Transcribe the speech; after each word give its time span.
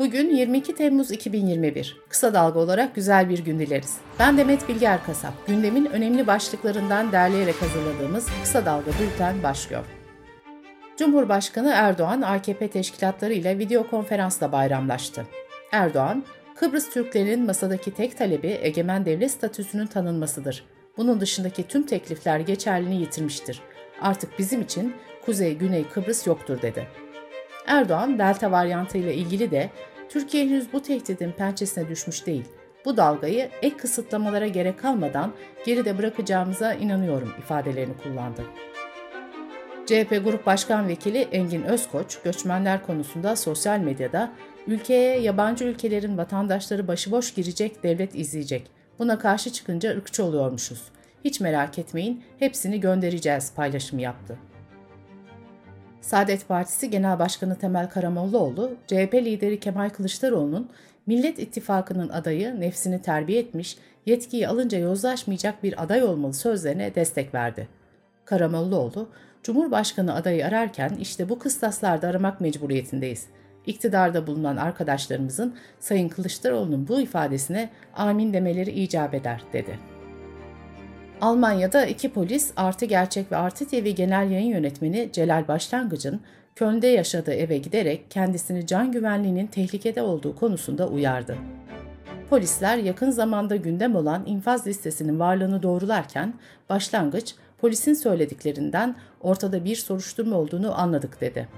Bugün 0.00 0.30
22 0.30 0.74
Temmuz 0.74 1.10
2021. 1.10 1.96
Kısa 2.08 2.34
dalga 2.34 2.58
olarak 2.58 2.94
güzel 2.94 3.28
bir 3.28 3.38
gün 3.38 3.58
dileriz. 3.58 3.96
Ben 4.18 4.38
Demet 4.38 4.68
Bilge 4.68 4.86
Erkasap. 4.86 5.46
Gündemin 5.46 5.86
önemli 5.86 6.26
başlıklarından 6.26 7.12
derleyerek 7.12 7.62
hazırladığımız 7.62 8.26
Kısa 8.42 8.66
Dalga 8.66 8.90
Bülten 8.90 9.42
başlıyor. 9.42 9.84
Cumhurbaşkanı 10.96 11.72
Erdoğan 11.74 12.22
AKP 12.22 12.68
teşkilatları 12.68 13.32
ile 13.32 13.58
video 13.58 13.90
konferansla 13.90 14.52
bayramlaştı. 14.52 15.26
Erdoğan, 15.72 16.24
Kıbrıs 16.54 16.90
Türklerinin 16.90 17.46
masadaki 17.46 17.94
tek 17.94 18.18
talebi 18.18 18.58
egemen 18.62 19.06
devlet 19.06 19.30
statüsünün 19.30 19.86
tanınmasıdır. 19.86 20.64
Bunun 20.96 21.20
dışındaki 21.20 21.68
tüm 21.68 21.82
teklifler 21.82 22.40
geçerliliğini 22.40 23.00
yitirmiştir. 23.00 23.60
Artık 24.02 24.38
bizim 24.38 24.62
için 24.62 24.94
Kuzey 25.26 25.56
Güney 25.58 25.84
Kıbrıs 25.88 26.26
yoktur 26.26 26.62
dedi. 26.62 26.86
Erdoğan, 27.66 28.18
Delta 28.18 28.50
varyantı 28.52 28.98
ile 28.98 29.14
ilgili 29.14 29.50
de 29.50 29.70
Türkiye 30.10 30.44
henüz 30.44 30.72
bu 30.72 30.82
tehdidin 30.82 31.32
pençesine 31.32 31.88
düşmüş 31.88 32.26
değil. 32.26 32.44
Bu 32.84 32.96
dalgayı 32.96 33.50
ek 33.62 33.76
kısıtlamalara 33.76 34.46
gerek 34.46 34.78
kalmadan 34.78 35.32
geride 35.66 35.98
bırakacağımıza 35.98 36.74
inanıyorum 36.74 37.32
ifadelerini 37.38 37.96
kullandı. 37.96 38.44
CHP 39.86 40.24
Grup 40.24 40.46
Başkan 40.46 40.88
Vekili 40.88 41.18
Engin 41.18 41.62
Özkoç, 41.62 42.18
göçmenler 42.24 42.86
konusunda 42.86 43.36
sosyal 43.36 43.78
medyada 43.78 44.32
ülkeye 44.66 45.20
yabancı 45.20 45.64
ülkelerin 45.64 46.18
vatandaşları 46.18 46.88
başıboş 46.88 47.34
girecek, 47.34 47.82
devlet 47.82 48.14
izleyecek. 48.14 48.70
Buna 48.98 49.18
karşı 49.18 49.52
çıkınca 49.52 49.96
ırkçı 49.96 50.24
oluyormuşuz. 50.24 50.82
Hiç 51.24 51.40
merak 51.40 51.78
etmeyin, 51.78 52.24
hepsini 52.38 52.80
göndereceğiz 52.80 53.54
paylaşımı 53.54 54.02
yaptı. 54.02 54.38
Saadet 56.00 56.48
Partisi 56.48 56.90
Genel 56.90 57.18
Başkanı 57.18 57.58
Temel 57.58 57.88
Karamollaoğlu, 57.88 58.76
CHP 58.86 59.14
lideri 59.14 59.60
Kemal 59.60 59.88
Kılıçdaroğlu'nun 59.88 60.70
Millet 61.06 61.38
İttifakı'nın 61.38 62.08
adayı 62.08 62.60
nefsini 62.60 63.02
terbiye 63.02 63.40
etmiş, 63.40 63.78
yetkiyi 64.06 64.48
alınca 64.48 64.78
yozlaşmayacak 64.78 65.62
bir 65.62 65.82
aday 65.82 66.02
olmalı 66.02 66.34
sözlerine 66.34 66.94
destek 66.94 67.34
verdi. 67.34 67.68
Karamollaoğlu, 68.24 69.08
Cumhurbaşkanı 69.42 70.14
adayı 70.14 70.46
ararken 70.46 70.96
işte 71.00 71.28
bu 71.28 71.38
kıstaslarda 71.38 72.08
aramak 72.08 72.40
mecburiyetindeyiz. 72.40 73.26
İktidarda 73.66 74.26
bulunan 74.26 74.56
arkadaşlarımızın 74.56 75.54
Sayın 75.80 76.08
Kılıçdaroğlu'nun 76.08 76.88
bu 76.88 77.00
ifadesine 77.00 77.70
amin 77.94 78.32
demeleri 78.32 78.70
icap 78.70 79.14
eder, 79.14 79.42
dedi. 79.52 79.99
Almanya'da 81.20 81.86
iki 81.86 82.12
polis 82.12 82.52
Artı 82.56 82.84
Gerçek 82.84 83.32
ve 83.32 83.36
Artı 83.36 83.68
TV 83.68 83.88
Genel 83.88 84.30
Yayın 84.30 84.48
Yönetmeni 84.48 85.10
Celal 85.12 85.48
Başlangıç'ın 85.48 86.20
Köln'de 86.56 86.86
yaşadığı 86.86 87.32
eve 87.32 87.58
giderek 87.58 88.10
kendisini 88.10 88.66
can 88.66 88.92
güvenliğinin 88.92 89.46
tehlikede 89.46 90.02
olduğu 90.02 90.36
konusunda 90.36 90.88
uyardı. 90.88 91.36
Polisler 92.30 92.76
yakın 92.76 93.10
zamanda 93.10 93.56
gündem 93.56 93.96
olan 93.96 94.26
infaz 94.26 94.66
listesinin 94.66 95.18
varlığını 95.20 95.62
doğrularken 95.62 96.34
Başlangıç 96.68 97.34
polisin 97.58 97.94
söylediklerinden 97.94 98.96
ortada 99.20 99.64
bir 99.64 99.76
soruşturma 99.76 100.36
olduğunu 100.36 100.80
anladık 100.80 101.20
dedi. 101.20 101.48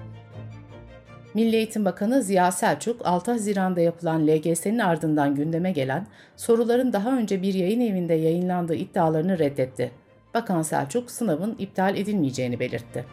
Milli 1.33 1.55
Eğitim 1.55 1.85
Bakanı 1.85 2.23
Ziya 2.23 2.51
Selçuk, 2.51 3.05
6 3.05 3.31
Haziran'da 3.31 3.81
yapılan 3.81 4.27
LGS'nin 4.27 4.79
ardından 4.79 5.35
gündeme 5.35 5.71
gelen 5.71 6.07
soruların 6.35 6.93
daha 6.93 7.17
önce 7.17 7.41
bir 7.41 7.53
yayın 7.53 7.79
evinde 7.79 8.13
yayınlandığı 8.13 8.75
iddialarını 8.75 9.39
reddetti. 9.39 9.91
Bakan 10.33 10.61
Selçuk, 10.61 11.11
sınavın 11.11 11.55
iptal 11.59 11.97
edilmeyeceğini 11.97 12.59
belirtti. 12.59 13.05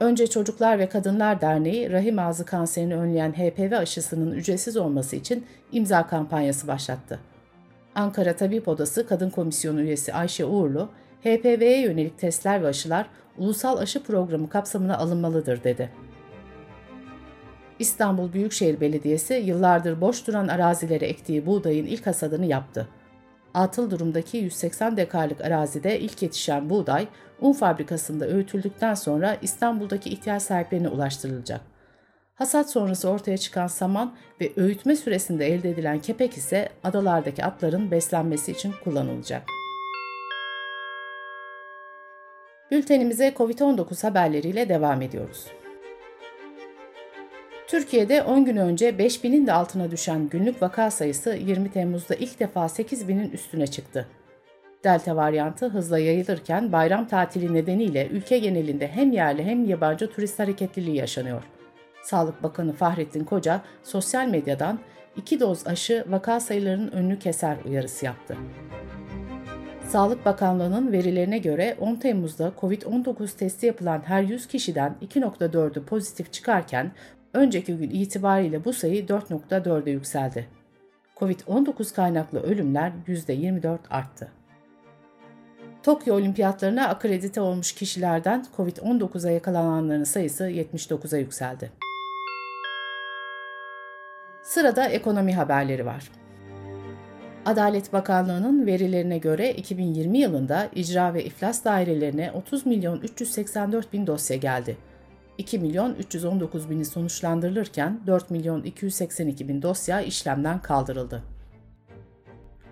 Önce 0.00 0.26
Çocuklar 0.26 0.78
ve 0.78 0.88
Kadınlar 0.88 1.40
Derneği, 1.40 1.92
rahim 1.92 2.18
ağzı 2.18 2.44
kanserini 2.44 2.96
önleyen 2.96 3.32
HPV 3.32 3.72
aşısının 3.72 4.32
ücretsiz 4.32 4.76
olması 4.76 5.16
için 5.16 5.46
imza 5.72 6.06
kampanyası 6.06 6.68
başlattı. 6.68 7.20
Ankara 7.94 8.36
Tabip 8.36 8.68
Odası 8.68 9.06
Kadın 9.06 9.30
Komisyonu 9.30 9.80
üyesi 9.80 10.14
Ayşe 10.14 10.44
Uğurlu, 10.44 10.88
HPV'ye 11.20 11.80
yönelik 11.80 12.18
testler 12.18 12.62
ve 12.62 12.66
aşılar 12.66 13.06
ulusal 13.38 13.78
aşı 13.78 14.02
programı 14.02 14.48
kapsamına 14.48 14.98
alınmalıdır 14.98 15.64
dedi. 15.64 16.05
İstanbul 17.78 18.32
Büyükşehir 18.32 18.80
Belediyesi 18.80 19.34
yıllardır 19.34 20.00
boş 20.00 20.26
duran 20.26 20.48
arazilere 20.48 21.06
ektiği 21.06 21.46
buğdayın 21.46 21.86
ilk 21.86 22.06
hasadını 22.06 22.46
yaptı. 22.46 22.88
Atıl 23.54 23.90
durumdaki 23.90 24.36
180 24.36 24.96
dekarlık 24.96 25.40
arazide 25.40 26.00
ilk 26.00 26.22
yetişen 26.22 26.70
buğday, 26.70 27.08
un 27.40 27.52
fabrikasında 27.52 28.26
öğütüldükten 28.26 28.94
sonra 28.94 29.36
İstanbul'daki 29.42 30.10
ihtiyaç 30.10 30.42
sahiplerine 30.42 30.88
ulaştırılacak. 30.88 31.60
Hasat 32.34 32.70
sonrası 32.70 33.08
ortaya 33.08 33.38
çıkan 33.38 33.66
saman 33.66 34.14
ve 34.40 34.52
öğütme 34.56 34.96
süresinde 34.96 35.46
elde 35.46 35.70
edilen 35.70 35.98
kepek 35.98 36.36
ise 36.36 36.68
adalardaki 36.84 37.44
atların 37.44 37.90
beslenmesi 37.90 38.52
için 38.52 38.74
kullanılacak. 38.84 39.42
Bültenimize 42.70 43.28
COVID-19 43.36 44.02
haberleriyle 44.02 44.68
devam 44.68 45.02
ediyoruz. 45.02 45.46
Türkiye'de 47.66 48.22
10 48.22 48.44
gün 48.44 48.56
önce 48.56 48.90
5000'in 48.90 49.46
de 49.46 49.52
altına 49.52 49.90
düşen 49.90 50.28
günlük 50.28 50.62
vaka 50.62 50.90
sayısı 50.90 51.30
20 51.30 51.70
Temmuz'da 51.70 52.14
ilk 52.14 52.40
defa 52.40 52.60
8000'in 52.60 53.30
üstüne 53.30 53.66
çıktı. 53.66 54.06
Delta 54.84 55.16
varyantı 55.16 55.66
hızla 55.66 55.98
yayılırken 55.98 56.72
bayram 56.72 57.08
tatili 57.08 57.54
nedeniyle 57.54 58.08
ülke 58.08 58.38
genelinde 58.38 58.88
hem 58.88 59.12
yerli 59.12 59.44
hem 59.44 59.64
yabancı 59.64 60.10
turist 60.10 60.38
hareketliliği 60.38 60.96
yaşanıyor. 60.96 61.42
Sağlık 62.02 62.42
Bakanı 62.42 62.72
Fahrettin 62.72 63.24
Koca 63.24 63.62
sosyal 63.82 64.28
medyadan 64.28 64.78
iki 65.16 65.40
doz 65.40 65.66
aşı 65.66 66.04
vaka 66.08 66.40
sayılarının 66.40 66.90
önünü 66.90 67.18
keser 67.18 67.56
uyarısı 67.64 68.04
yaptı. 68.04 68.36
Sağlık 69.88 70.24
Bakanlığı'nın 70.24 70.92
verilerine 70.92 71.38
göre 71.38 71.76
10 71.80 71.96
Temmuz'da 71.96 72.52
COVID-19 72.60 73.36
testi 73.36 73.66
yapılan 73.66 74.02
her 74.06 74.22
100 74.22 74.48
kişiden 74.48 74.96
2.4'ü 75.02 75.84
pozitif 75.84 76.32
çıkarken 76.32 76.92
önceki 77.36 77.76
gün 77.76 77.90
itibariyle 77.90 78.64
bu 78.64 78.72
sayı 78.72 79.06
4.4'e 79.06 79.90
yükseldi. 79.90 80.46
Covid-19 81.16 81.94
kaynaklı 81.94 82.42
ölümler 82.42 82.92
%24 83.06 83.78
arttı. 83.90 84.28
Tokyo 85.82 86.14
Olimpiyatlarına 86.14 86.88
akredite 86.88 87.40
olmuş 87.40 87.72
kişilerden 87.72 88.46
Covid-19'a 88.56 89.30
yakalananların 89.30 90.04
sayısı 90.04 90.50
79'a 90.50 91.18
yükseldi. 91.18 91.70
Sırada 94.42 94.88
ekonomi 94.88 95.34
haberleri 95.34 95.86
var. 95.86 96.10
Adalet 97.46 97.92
Bakanlığı'nın 97.92 98.66
verilerine 98.66 99.18
göre 99.18 99.52
2020 99.54 100.18
yılında 100.18 100.68
icra 100.74 101.14
ve 101.14 101.24
iflas 101.24 101.64
dairelerine 101.64 102.32
30 102.32 102.66
milyon 102.66 103.00
384 103.00 103.92
bin 103.92 104.06
dosya 104.06 104.36
geldi. 104.36 104.76
2 105.38 105.58
milyon 105.58 105.94
319 105.94 106.70
bini 106.70 106.84
sonuçlandırılırken 106.84 108.00
4 108.06 108.30
milyon 108.30 108.62
282 108.62 109.48
bin 109.48 109.62
dosya 109.62 110.00
işlemden 110.00 110.62
kaldırıldı. 110.62 111.22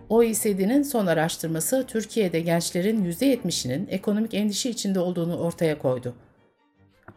OECD'nin 0.08 0.82
son 0.82 1.06
araştırması 1.06 1.84
Türkiye'de 1.88 2.40
gençlerin 2.40 3.04
%70'inin 3.12 3.86
ekonomik 3.90 4.34
endişe 4.34 4.70
içinde 4.70 5.00
olduğunu 5.00 5.36
ortaya 5.36 5.78
koydu. 5.78 6.14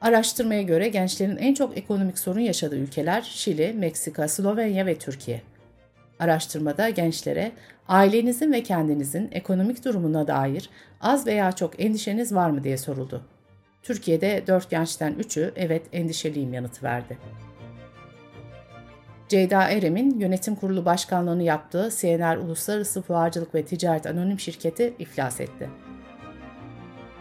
Araştırmaya 0.01 0.61
göre 0.61 0.87
gençlerin 0.87 1.37
en 1.37 1.53
çok 1.53 1.77
ekonomik 1.77 2.19
sorun 2.19 2.39
yaşadığı 2.39 2.77
ülkeler 2.77 3.21
Şili, 3.21 3.73
Meksika, 3.73 4.27
Slovenya 4.27 4.85
ve 4.85 4.97
Türkiye. 4.97 5.41
Araştırmada 6.19 6.89
gençlere 6.89 7.51
ailenizin 7.87 8.51
ve 8.51 8.63
kendinizin 8.63 9.29
ekonomik 9.31 9.85
durumuna 9.85 10.27
dair 10.27 10.69
az 11.01 11.27
veya 11.27 11.51
çok 11.51 11.83
endişeniz 11.83 12.35
var 12.35 12.49
mı 12.49 12.63
diye 12.63 12.77
soruldu. 12.77 13.36
Türkiye'de 13.87 14.43
4 14.47 14.69
gençten 14.69 15.13
3'ü 15.13 15.51
evet 15.55 15.81
endişeliyim 15.93 16.53
yanıtı 16.53 16.83
verdi. 16.85 17.17
Ceyda 19.29 19.69
Erem'in 19.69 20.19
yönetim 20.19 20.55
kurulu 20.55 20.85
başkanlığını 20.85 21.43
yaptığı 21.43 21.89
CNR 21.97 22.37
Uluslararası 22.37 23.01
Fuarcılık 23.01 23.55
ve 23.55 23.65
Ticaret 23.65 24.05
Anonim 24.05 24.39
Şirketi 24.39 24.93
iflas 24.99 25.41
etti. 25.41 25.69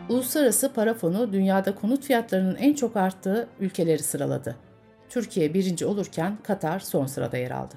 Uluslararası 0.08 0.72
Para 0.72 0.94
Fonu 0.94 1.32
dünyada 1.32 1.74
konut 1.74 2.04
fiyatlarının 2.04 2.56
en 2.56 2.74
çok 2.74 2.96
arttığı 2.96 3.48
ülkeleri 3.60 4.02
sıraladı. 4.02 4.56
Türkiye 5.08 5.54
birinci 5.54 5.86
olurken 5.86 6.38
Katar 6.42 6.80
son 6.80 7.06
sırada 7.06 7.36
yer 7.36 7.50
aldı. 7.50 7.74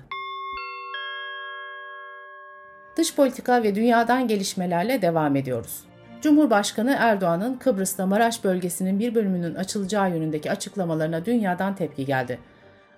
Dış 2.97 3.15
politika 3.15 3.63
ve 3.63 3.75
dünyadan 3.75 4.27
gelişmelerle 4.27 5.01
devam 5.01 5.35
ediyoruz. 5.35 5.88
Cumhurbaşkanı 6.21 6.95
Erdoğan'ın 6.99 7.57
Kıbrıs'ta 7.57 8.05
Maraş 8.05 8.43
bölgesinin 8.43 8.99
bir 8.99 9.15
bölümünün 9.15 9.55
açılacağı 9.55 10.11
yönündeki 10.11 10.51
açıklamalarına 10.51 11.25
dünyadan 11.25 11.75
tepki 11.75 12.05
geldi. 12.05 12.39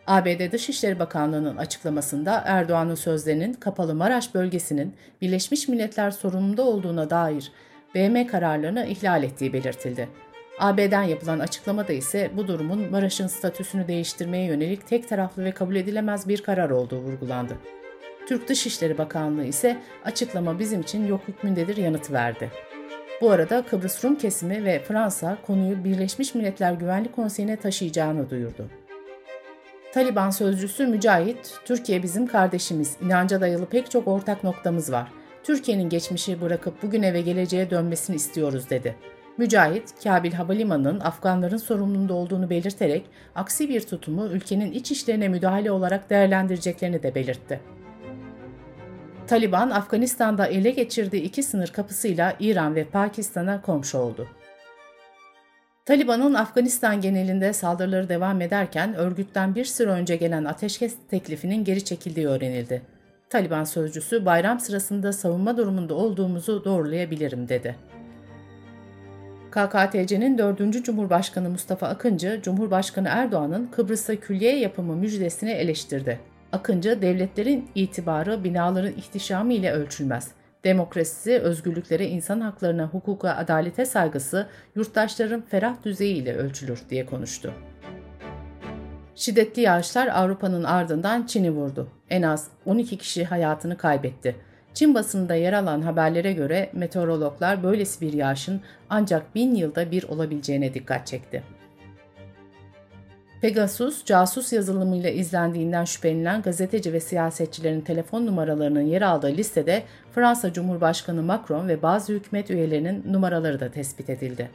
ABD 0.07 0.51
Dışişleri 0.51 1.00
Bakanlığı'nın 1.00 1.57
açıklamasında 1.57 2.44
Erdoğan'ın 2.45 2.95
sözlerinin 2.95 3.53
kapalı 3.53 3.95
Maraş 3.95 4.35
bölgesinin 4.35 4.95
Birleşmiş 5.21 5.68
Milletler 5.68 6.12
sorumluluğunda 6.12 6.63
olduğuna 6.63 7.09
dair 7.09 7.51
BM 7.95 8.27
kararlarını 8.27 8.85
ihlal 8.85 9.23
ettiği 9.23 9.53
belirtildi. 9.53 10.09
AB'den 10.59 11.03
yapılan 11.03 11.39
açıklamada 11.39 11.94
ise 11.94 12.31
bu 12.38 12.47
durumun 12.47 12.91
Maraş'ın 12.91 13.27
statüsünü 13.27 13.88
değiştirmeye 13.88 14.45
yönelik 14.45 14.88
tek 14.88 15.09
taraflı 15.09 15.44
ve 15.44 15.51
kabul 15.51 15.75
edilemez 15.75 16.27
bir 16.27 16.44
karar 16.44 16.69
olduğu 16.69 17.00
vurgulandı. 17.00 17.57
Türk 18.27 18.47
Dışişleri 18.47 18.97
Bakanlığı 18.97 19.45
ise 19.45 19.77
açıklama 20.06 20.59
bizim 20.59 20.81
için 20.81 21.07
yok 21.07 21.21
hükmündedir 21.27 21.77
yanıtı 21.77 22.13
verdi. 22.13 22.51
Bu 23.21 23.31
arada 23.31 23.65
Kıbrıs 23.65 24.03
Rum 24.03 24.15
kesimi 24.15 24.65
ve 24.65 24.79
Fransa 24.79 25.38
konuyu 25.47 25.83
Birleşmiş 25.83 26.35
Milletler 26.35 26.73
Güvenlik 26.73 27.15
Konseyi'ne 27.15 27.56
taşıyacağını 27.56 28.29
duyurdu. 28.29 28.69
Taliban 29.94 30.29
sözcüsü 30.29 30.88
Mücahit, 30.88 31.59
Türkiye 31.65 32.03
bizim 32.03 32.27
kardeşimiz, 32.27 32.97
inanca 33.01 33.41
dayalı 33.41 33.65
pek 33.65 33.91
çok 33.91 34.07
ortak 34.07 34.44
noktamız 34.44 34.91
var. 34.91 35.12
Türkiye'nin 35.44 35.89
geçmişi 35.89 36.41
bırakıp 36.41 36.83
bugün 36.83 37.01
ve 37.01 37.21
geleceğe 37.21 37.69
dönmesini 37.69 38.15
istiyoruz 38.15 38.69
dedi. 38.69 38.95
Mücahit, 39.38 40.03
Kabil 40.03 40.33
Havalimanı'nın 40.33 41.00
Afganların 41.00 41.57
sorumluluğunda 41.57 42.13
olduğunu 42.13 42.50
belirterek 42.50 43.06
aksi 43.35 43.69
bir 43.69 43.81
tutumu 43.81 44.25
ülkenin 44.25 44.71
iç 44.71 44.91
işlerine 44.91 45.27
müdahale 45.27 45.71
olarak 45.71 46.09
değerlendireceklerini 46.09 47.03
de 47.03 47.15
belirtti. 47.15 47.59
Taliban, 49.31 49.69
Afganistan'da 49.69 50.48
ele 50.48 50.72
geçirdiği 50.72 51.22
iki 51.22 51.44
sınır 51.44 51.68
kapısıyla 51.68 52.36
İran 52.39 52.75
ve 52.75 52.83
Pakistan'a 52.83 53.62
komşu 53.62 53.98
oldu. 53.98 54.28
Taliban'ın 55.86 56.33
Afganistan 56.33 57.01
genelinde 57.01 57.54
saldırıları 57.54 58.10
devam 58.10 58.42
ederken 58.42 58.95
örgütten 58.95 59.56
bir 59.56 59.66
süre 59.66 59.89
önce 59.89 60.16
gelen 60.16 60.45
ateşkes 60.45 60.95
teklifinin 61.10 61.63
geri 61.63 61.86
çekildiği 61.86 62.28
öğrenildi. 62.28 62.81
Taliban 63.30 63.63
sözcüsü 63.63 64.25
bayram 64.25 64.60
sırasında 64.60 65.13
savunma 65.13 65.57
durumunda 65.57 65.94
olduğumuzu 65.94 66.66
doğrulayabilirim 66.66 67.50
dedi. 67.50 67.75
KKTC'nin 69.51 70.38
4. 70.38 70.83
Cumhurbaşkanı 70.83 71.50
Mustafa 71.50 71.88
Akıncı, 71.88 72.39
Cumhurbaşkanı 72.44 73.07
Erdoğan'ın 73.12 73.68
Kıbrıs'a 73.68 74.16
külliye 74.16 74.60
yapımı 74.60 74.95
müjdesini 74.95 75.51
eleştirdi. 75.51 76.31
Akıncı, 76.51 77.01
devletlerin 77.01 77.69
itibarı 77.75 78.44
binaların 78.44 78.94
ihtişamı 78.94 79.53
ile 79.53 79.71
ölçülmez. 79.71 80.31
Demokrasisi, 80.63 81.39
özgürlüklere, 81.39 82.07
insan 82.07 82.42
haklarına, 82.42 82.88
hukuka, 82.88 83.30
adalete 83.30 83.86
saygısı 83.86 84.48
yurttaşların 84.75 85.42
ferah 85.42 85.83
düzeyi 85.83 86.15
ile 86.15 86.36
ölçülür 86.36 86.81
diye 86.89 87.06
konuştu. 87.06 87.53
Şiddetli 89.15 89.62
yağışlar 89.62 90.07
Avrupa'nın 90.07 90.63
ardından 90.63 91.25
Çin'i 91.25 91.51
vurdu. 91.51 91.88
En 92.09 92.21
az 92.21 92.48
12 92.65 92.97
kişi 92.97 93.25
hayatını 93.25 93.77
kaybetti. 93.77 94.36
Çin 94.74 94.95
basında 94.95 95.36
yer 95.36 95.54
alan 95.54 95.81
haberlere 95.81 96.33
göre 96.33 96.69
meteorologlar 96.74 97.63
böylesi 97.63 98.01
bir 98.01 98.13
yağışın 98.13 98.62
ancak 98.89 99.36
bin 99.36 99.56
yılda 99.56 99.92
bir 99.92 100.04
olabileceğine 100.04 100.74
dikkat 100.74 101.07
çekti. 101.07 101.44
Pegasus, 103.42 104.06
casus 104.06 104.54
yazılımıyla 104.54 105.10
izlendiğinden 105.10 105.86
şüphelenilen 105.86 106.42
gazeteci 106.42 106.94
ve 106.94 107.00
siyasetçilerin 107.00 107.82
telefon 107.82 108.26
numaralarının 108.26 108.82
yer 108.82 109.02
aldığı 109.02 109.28
listede 109.28 109.84
Fransa 110.16 110.54
Cumhurbaşkanı 110.54 111.24
Macron 111.24 111.68
ve 111.68 111.82
bazı 111.82 112.14
hükümet 112.14 112.50
üyelerinin 112.50 113.04
numaraları 113.14 113.60
da 113.60 113.72
tespit 113.72 114.10
edildi. 114.10 114.50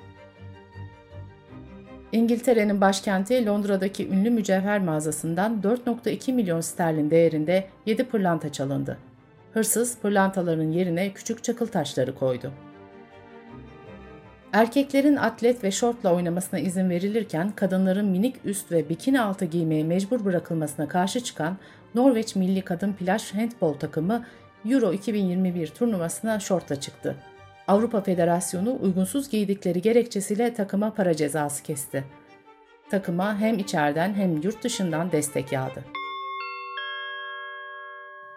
İngiltere'nin 2.12 2.80
başkenti 2.80 3.46
Londra'daki 3.46 4.08
ünlü 4.08 4.30
mücevher 4.30 4.80
mağazasından 4.80 5.60
4.2 5.62 6.32
milyon 6.32 6.60
sterlin 6.60 7.10
değerinde 7.10 7.64
7 7.86 8.04
pırlanta 8.04 8.52
çalındı. 8.52 8.98
Hırsız 9.52 9.98
pırlantaların 9.98 10.70
yerine 10.70 11.12
küçük 11.12 11.44
çakıl 11.44 11.66
taşları 11.66 12.14
koydu. 12.14 12.52
Erkeklerin 14.56 15.16
atlet 15.16 15.64
ve 15.64 15.70
şortla 15.70 16.14
oynamasına 16.14 16.60
izin 16.60 16.90
verilirken 16.90 17.50
kadınların 17.50 18.06
minik 18.06 18.36
üst 18.44 18.72
ve 18.72 18.88
bikini 18.88 19.20
altı 19.20 19.44
giymeye 19.44 19.84
mecbur 19.84 20.24
bırakılmasına 20.24 20.88
karşı 20.88 21.20
çıkan 21.20 21.56
Norveç 21.94 22.36
milli 22.36 22.62
kadın 22.62 22.92
plaj 22.92 23.34
handbol 23.34 23.74
takımı 23.74 24.26
Euro 24.70 24.92
2021 24.92 25.66
turnuvasına 25.66 26.40
şortla 26.40 26.80
çıktı. 26.80 27.16
Avrupa 27.68 28.00
Federasyonu 28.00 28.78
uygunsuz 28.82 29.28
giydikleri 29.28 29.82
gerekçesiyle 29.82 30.54
takıma 30.54 30.94
para 30.94 31.14
cezası 31.14 31.62
kesti. 31.62 32.04
Takıma 32.90 33.38
hem 33.38 33.58
içeriden 33.58 34.14
hem 34.14 34.42
yurt 34.42 34.64
dışından 34.64 35.12
destek 35.12 35.52
yağdı. 35.52 35.84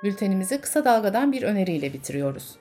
Bültenimizi 0.04 0.62
kısa 0.62 0.86
dalgadan 0.86 1.32
bir 1.32 1.44
öneriyle 1.44 1.94
bitiriyoruz. 1.94 2.56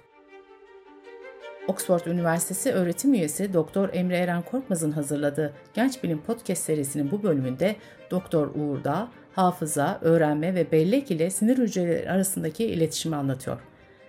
Oxford 1.69 2.07
Üniversitesi 2.07 2.73
öğretim 2.73 3.15
üyesi 3.15 3.55
Doktor 3.55 3.89
Emre 3.93 4.17
Eren 4.17 4.43
Korkmaz'ın 4.43 4.93
hazırladığı 4.93 5.53
Genç 5.75 6.03
Bilim 6.03 6.23
Podcast 6.23 6.63
serisinin 6.63 7.11
bu 7.11 7.23
bölümünde 7.23 7.77
Doktor 8.11 8.55
Uğur 8.55 8.85
Dağ, 8.85 9.09
hafıza, 9.33 9.99
öğrenme 10.03 10.55
ve 10.55 10.73
bellek 10.73 11.11
ile 11.11 11.31
sinir 11.31 11.59
hücreleri 11.59 12.11
arasındaki 12.11 12.65
iletişimi 12.65 13.17
anlatıyor. 13.17 13.61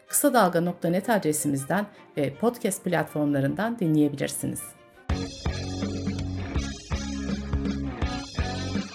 Kısa 0.07 0.33
Dalga.net 0.33 1.09
adresimizden 1.09 1.85
ve 2.17 2.33
podcast 2.33 2.83
platformlarından 2.83 3.79
dinleyebilirsiniz. 3.79 4.61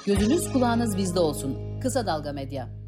Gözünüz 0.07 0.53
kulağınız 0.53 0.97
bizde 0.97 1.21
olsun. 1.21 1.81
Kısa 1.81 2.07
Dalga 2.07 2.33
Medya. 2.33 2.84